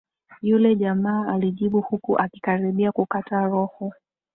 Yule 0.41 0.75
jamaa 0.75 1.27
alijibu 1.33 1.81
huku 1.81 2.17
akikaribia 2.19 2.91
kukata 2.91 3.41
roho 3.41 3.93